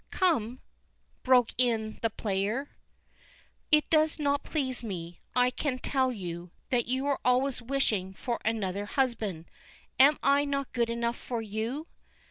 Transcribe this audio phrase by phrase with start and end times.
[0.09, 0.61] "Come,"
[1.21, 2.71] broke in the player,
[3.71, 8.39] "it does not please me, I can tell you, that you are always wishing for
[8.43, 9.45] another husband;
[9.99, 11.85] am I not good enough for you?"